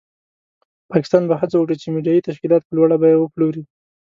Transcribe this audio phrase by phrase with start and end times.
[0.91, 3.63] پاکستان به هڅه وکړي چې میډیایي تشکیلات په لوړه بیه وپلوري.